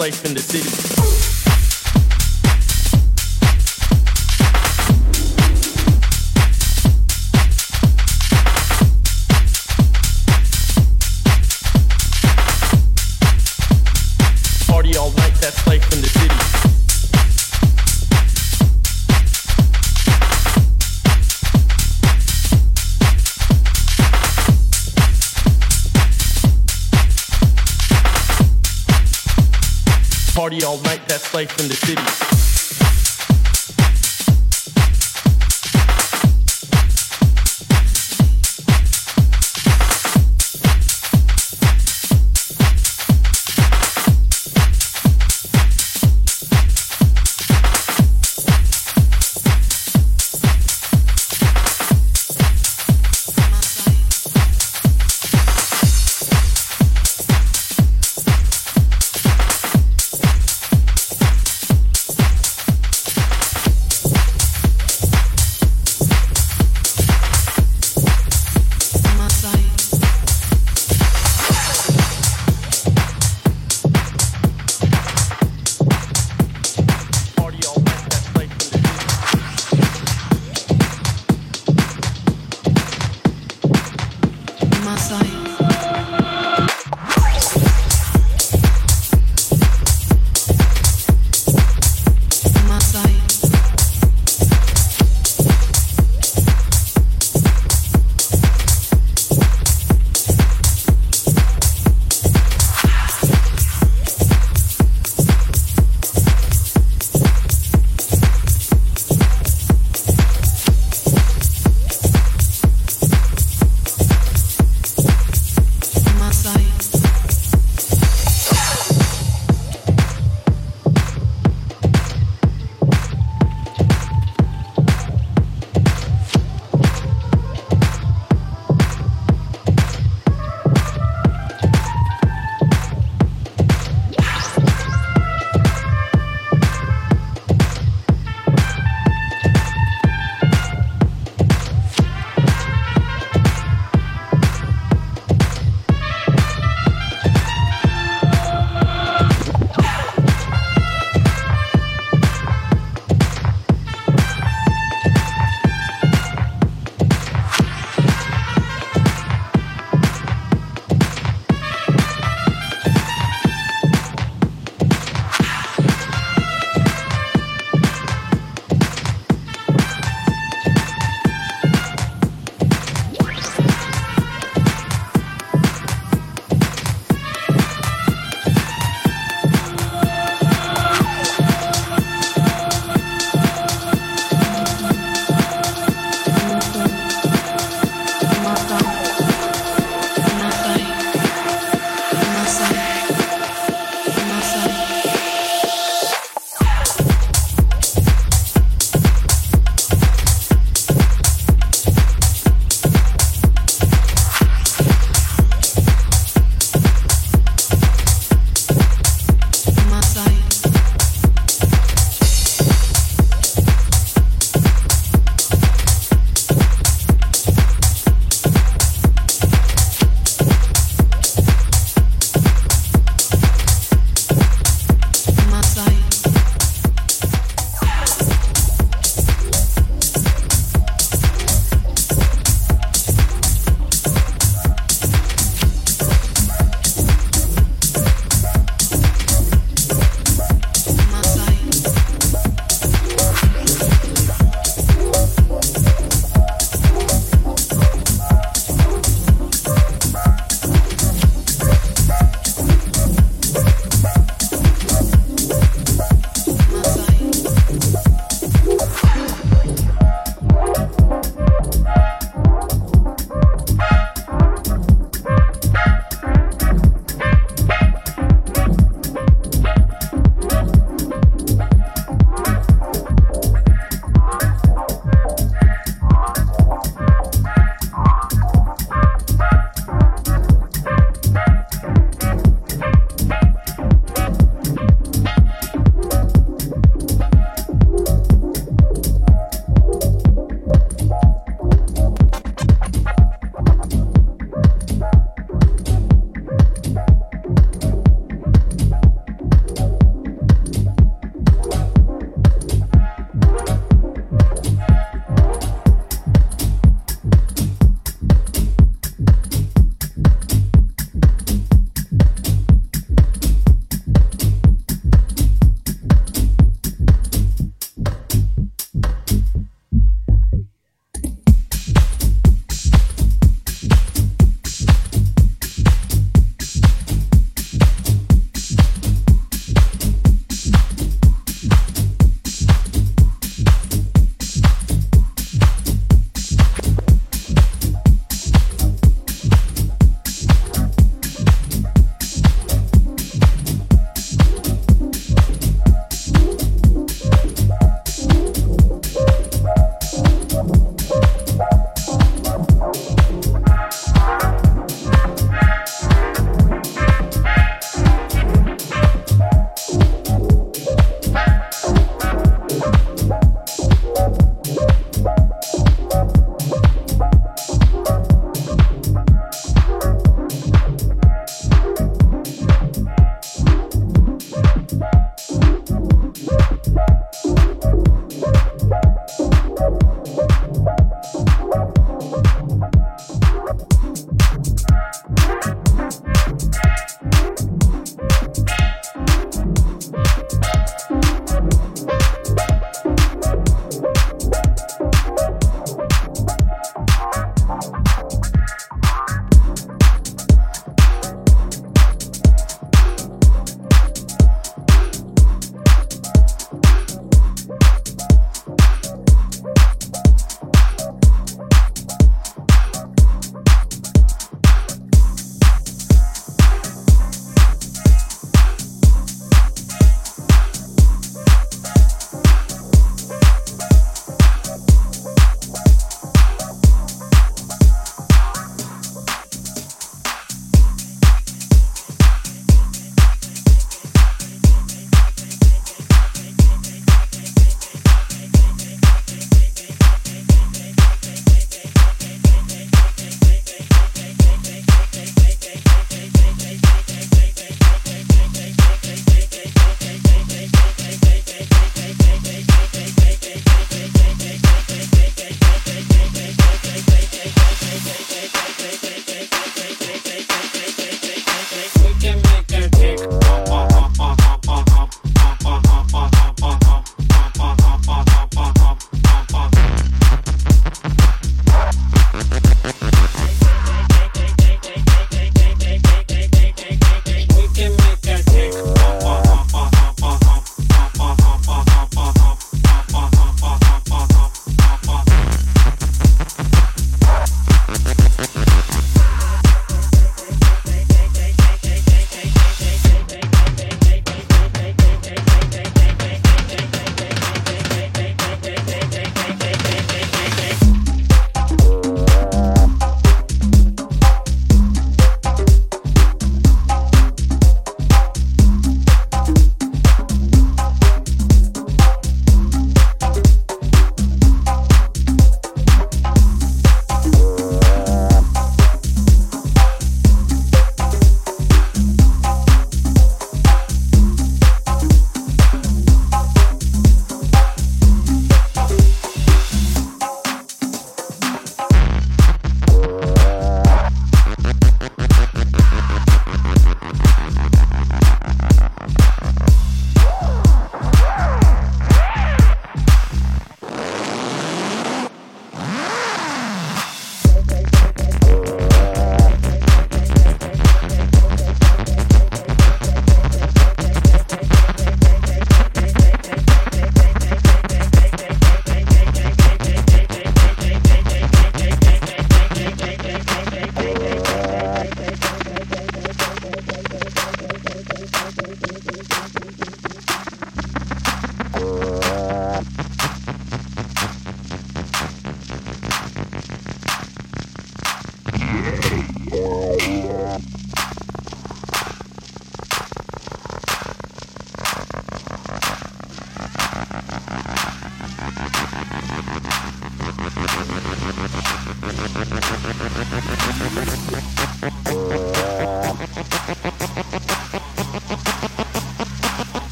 [0.00, 0.89] life in the city.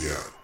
[0.00, 0.37] Yeah.